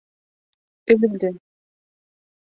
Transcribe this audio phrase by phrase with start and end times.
[0.95, 1.29] Өҙөлдө.